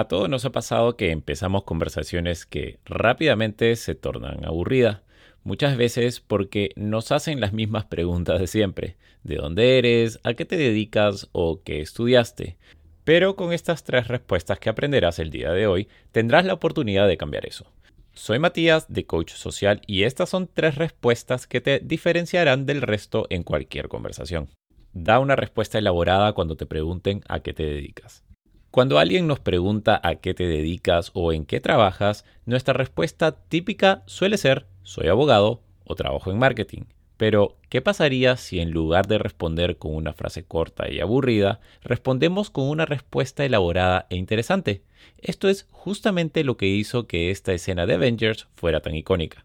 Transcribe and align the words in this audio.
A 0.00 0.08
todos 0.08 0.30
nos 0.30 0.46
ha 0.46 0.50
pasado 0.50 0.96
que 0.96 1.10
empezamos 1.10 1.64
conversaciones 1.64 2.46
que 2.46 2.78
rápidamente 2.86 3.76
se 3.76 3.94
tornan 3.94 4.46
aburridas, 4.46 5.02
muchas 5.44 5.76
veces 5.76 6.20
porque 6.20 6.70
nos 6.74 7.12
hacen 7.12 7.38
las 7.38 7.52
mismas 7.52 7.84
preguntas 7.84 8.40
de 8.40 8.46
siempre, 8.46 8.96
de 9.24 9.36
dónde 9.36 9.76
eres, 9.76 10.18
a 10.22 10.32
qué 10.32 10.46
te 10.46 10.56
dedicas 10.56 11.28
o 11.32 11.60
qué 11.62 11.82
estudiaste. 11.82 12.56
Pero 13.04 13.36
con 13.36 13.52
estas 13.52 13.84
tres 13.84 14.08
respuestas 14.08 14.58
que 14.58 14.70
aprenderás 14.70 15.18
el 15.18 15.28
día 15.28 15.52
de 15.52 15.66
hoy, 15.66 15.86
tendrás 16.12 16.46
la 16.46 16.54
oportunidad 16.54 17.06
de 17.06 17.18
cambiar 17.18 17.44
eso. 17.44 17.70
Soy 18.14 18.38
Matías 18.38 18.90
de 18.90 19.04
Coach 19.04 19.32
Social 19.34 19.82
y 19.86 20.04
estas 20.04 20.30
son 20.30 20.48
tres 20.50 20.76
respuestas 20.76 21.46
que 21.46 21.60
te 21.60 21.78
diferenciarán 21.78 22.64
del 22.64 22.80
resto 22.80 23.26
en 23.28 23.42
cualquier 23.42 23.88
conversación. 23.88 24.48
Da 24.94 25.18
una 25.18 25.36
respuesta 25.36 25.76
elaborada 25.76 26.32
cuando 26.32 26.56
te 26.56 26.64
pregunten 26.64 27.20
a 27.28 27.40
qué 27.40 27.52
te 27.52 27.64
dedicas. 27.64 28.24
Cuando 28.70 29.00
alguien 29.00 29.26
nos 29.26 29.40
pregunta 29.40 30.00
a 30.00 30.14
qué 30.16 30.32
te 30.32 30.46
dedicas 30.46 31.10
o 31.14 31.32
en 31.32 31.44
qué 31.44 31.58
trabajas, 31.60 32.24
nuestra 32.46 32.72
respuesta 32.72 33.32
típica 33.32 34.04
suele 34.06 34.38
ser 34.38 34.66
soy 34.84 35.08
abogado 35.08 35.60
o 35.84 35.96
trabajo 35.96 36.30
en 36.30 36.38
marketing. 36.38 36.82
Pero, 37.16 37.56
¿qué 37.68 37.82
pasaría 37.82 38.36
si 38.36 38.60
en 38.60 38.70
lugar 38.70 39.08
de 39.08 39.18
responder 39.18 39.76
con 39.76 39.96
una 39.96 40.12
frase 40.12 40.44
corta 40.44 40.88
y 40.88 41.00
aburrida, 41.00 41.60
respondemos 41.82 42.48
con 42.50 42.68
una 42.68 42.86
respuesta 42.86 43.44
elaborada 43.44 44.06
e 44.08 44.14
interesante? 44.14 44.84
Esto 45.18 45.48
es 45.48 45.66
justamente 45.72 46.44
lo 46.44 46.56
que 46.56 46.68
hizo 46.68 47.08
que 47.08 47.32
esta 47.32 47.52
escena 47.52 47.86
de 47.86 47.94
Avengers 47.94 48.46
fuera 48.54 48.80
tan 48.80 48.94
icónica. 48.94 49.44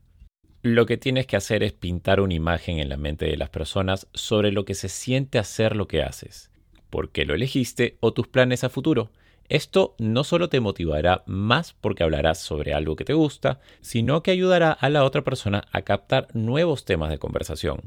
Lo 0.62 0.86
que 0.86 0.98
tienes 0.98 1.26
que 1.26 1.36
hacer 1.36 1.64
es 1.64 1.74
pintar 1.74 2.22
una 2.22 2.36
imagen 2.36 2.78
en 2.78 2.90
la 2.90 2.98
mente 2.98 3.26
de 3.26 3.38
las 3.38 3.50
personas 3.50 4.08
sobre 4.14 4.52
lo 4.52 4.66
que 4.66 4.76
se 4.76 4.88
siente 4.88 5.40
hacer 5.40 5.76
lo 5.76 5.88
que 5.88 6.04
haces 6.04 6.52
por 6.96 7.10
qué 7.10 7.26
lo 7.26 7.34
elegiste 7.34 7.98
o 8.00 8.14
tus 8.14 8.30
planes 8.30 8.64
a 8.64 8.70
futuro. 8.70 9.12
Esto 9.50 9.96
no 10.00 10.24
solo 10.24 10.48
te 10.48 10.62
motivará 10.62 11.24
más 11.26 11.74
porque 11.74 12.04
hablarás 12.04 12.40
sobre 12.40 12.74
algo 12.74 12.96
que 12.96 13.04
te 13.04 13.12
gusta, 13.12 13.60
sino 13.82 14.24
que 14.24 14.32
ayudará 14.32 14.72
a 14.72 14.88
la 14.88 15.04
otra 15.04 15.22
persona 15.22 15.66
a 15.74 15.82
captar 15.82 16.30
nuevos 16.34 16.86
temas 16.86 17.10
de 17.10 17.18
conversación. 17.18 17.82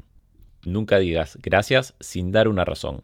Nunca 0.63 0.99
digas 0.99 1.39
gracias 1.41 1.95
sin 1.99 2.31
dar 2.31 2.47
una 2.47 2.65
razón. 2.65 3.01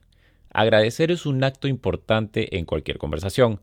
Agradecer 0.52 1.10
es 1.10 1.26
un 1.26 1.44
acto 1.44 1.68
importante 1.68 2.56
en 2.56 2.66
cualquier 2.66 3.00
conversación, 3.00 3.62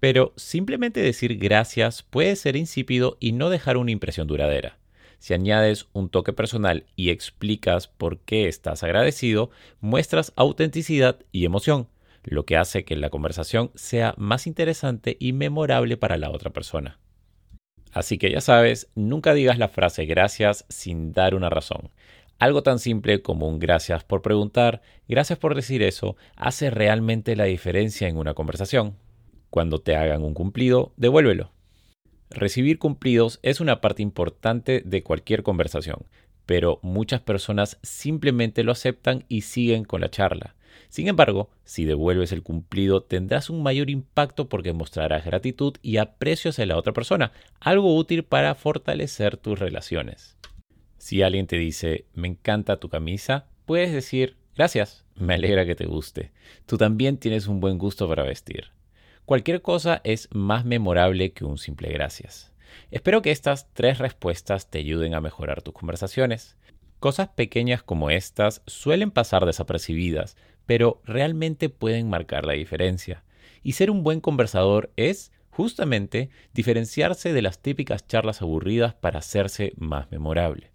pero 0.00 0.32
simplemente 0.34 0.98
decir 0.98 1.38
gracias 1.38 2.02
puede 2.02 2.34
ser 2.34 2.56
insípido 2.56 3.18
y 3.20 3.30
no 3.30 3.50
dejar 3.50 3.76
una 3.76 3.92
impresión 3.92 4.26
duradera. 4.26 4.78
Si 5.18 5.34
añades 5.34 5.88
un 5.92 6.08
toque 6.08 6.32
personal 6.32 6.86
y 6.94 7.10
explicas 7.10 7.88
por 7.88 8.20
qué 8.20 8.48
estás 8.48 8.82
agradecido, 8.82 9.50
muestras 9.80 10.32
autenticidad 10.36 11.18
y 11.32 11.44
emoción, 11.44 11.88
lo 12.22 12.44
que 12.44 12.56
hace 12.56 12.84
que 12.84 12.96
la 12.96 13.10
conversación 13.10 13.70
sea 13.74 14.14
más 14.16 14.46
interesante 14.46 15.16
y 15.18 15.32
memorable 15.32 15.96
para 15.96 16.16
la 16.16 16.30
otra 16.30 16.50
persona. 16.50 16.98
Así 17.92 18.18
que 18.18 18.30
ya 18.30 18.40
sabes, 18.40 18.90
nunca 18.94 19.34
digas 19.34 19.58
la 19.58 19.68
frase 19.68 20.04
gracias 20.04 20.66
sin 20.68 21.12
dar 21.12 21.34
una 21.34 21.50
razón. 21.50 21.90
Algo 22.38 22.62
tan 22.62 22.78
simple 22.78 23.22
como 23.22 23.48
un 23.48 23.58
gracias 23.58 24.04
por 24.04 24.22
preguntar, 24.22 24.82
gracias 25.08 25.38
por 25.38 25.56
decir 25.56 25.82
eso, 25.82 26.16
hace 26.36 26.70
realmente 26.70 27.34
la 27.34 27.44
diferencia 27.44 28.06
en 28.06 28.16
una 28.16 28.34
conversación. 28.34 28.96
Cuando 29.50 29.80
te 29.80 29.96
hagan 29.96 30.22
un 30.22 30.34
cumplido, 30.34 30.92
devuélvelo. 30.96 31.57
Recibir 32.30 32.78
cumplidos 32.78 33.40
es 33.42 33.60
una 33.60 33.80
parte 33.80 34.02
importante 34.02 34.82
de 34.84 35.02
cualquier 35.02 35.42
conversación, 35.42 36.06
pero 36.44 36.78
muchas 36.82 37.20
personas 37.20 37.78
simplemente 37.82 38.64
lo 38.64 38.72
aceptan 38.72 39.24
y 39.28 39.42
siguen 39.42 39.84
con 39.84 40.00
la 40.02 40.10
charla. 40.10 40.54
Sin 40.88 41.08
embargo, 41.08 41.50
si 41.64 41.84
devuelves 41.84 42.32
el 42.32 42.42
cumplido 42.42 43.02
tendrás 43.02 43.50
un 43.50 43.62
mayor 43.62 43.90
impacto 43.90 44.48
porque 44.48 44.72
mostrarás 44.72 45.24
gratitud 45.24 45.74
y 45.82 45.96
aprecio 45.96 46.50
hacia 46.50 46.66
la 46.66 46.76
otra 46.76 46.92
persona, 46.92 47.32
algo 47.60 47.96
útil 47.96 48.24
para 48.24 48.54
fortalecer 48.54 49.36
tus 49.36 49.58
relaciones. 49.58 50.36
Si 50.98 51.22
alguien 51.22 51.46
te 51.46 51.56
dice, 51.56 52.06
me 52.14 52.28
encanta 52.28 52.80
tu 52.80 52.88
camisa, 52.88 53.46
puedes 53.64 53.92
decir, 53.92 54.36
gracias, 54.54 55.04
me 55.14 55.34
alegra 55.34 55.64
que 55.64 55.74
te 55.74 55.86
guste. 55.86 56.32
Tú 56.66 56.76
también 56.76 57.18
tienes 57.18 57.46
un 57.46 57.60
buen 57.60 57.78
gusto 57.78 58.08
para 58.08 58.24
vestir. 58.24 58.77
Cualquier 59.28 59.60
cosa 59.60 60.00
es 60.04 60.30
más 60.32 60.64
memorable 60.64 61.34
que 61.34 61.44
un 61.44 61.58
simple 61.58 61.90
gracias. 61.90 62.50
Espero 62.90 63.20
que 63.20 63.30
estas 63.30 63.70
tres 63.74 63.98
respuestas 63.98 64.70
te 64.70 64.78
ayuden 64.78 65.12
a 65.12 65.20
mejorar 65.20 65.60
tus 65.60 65.74
conversaciones. 65.74 66.56
Cosas 66.98 67.28
pequeñas 67.28 67.82
como 67.82 68.08
estas 68.08 68.62
suelen 68.66 69.10
pasar 69.10 69.44
desapercibidas, 69.44 70.38
pero 70.64 71.02
realmente 71.04 71.68
pueden 71.68 72.08
marcar 72.08 72.46
la 72.46 72.54
diferencia. 72.54 73.22
Y 73.62 73.72
ser 73.72 73.90
un 73.90 74.02
buen 74.02 74.22
conversador 74.22 74.92
es, 74.96 75.30
justamente, 75.50 76.30
diferenciarse 76.54 77.34
de 77.34 77.42
las 77.42 77.60
típicas 77.60 78.06
charlas 78.06 78.40
aburridas 78.40 78.94
para 78.94 79.18
hacerse 79.18 79.74
más 79.76 80.10
memorable. 80.10 80.70